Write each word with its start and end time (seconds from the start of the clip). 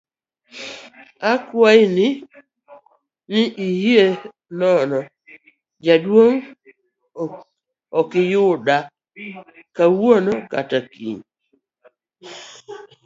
awachoni 1.31 2.07
ni 3.31 3.41
iaye 3.67 4.05
nono 4.59 4.99
jaduong',okiyuda 5.85 8.75
kawuono 9.75 10.33
kata 10.51 10.77
kiny 10.91 11.23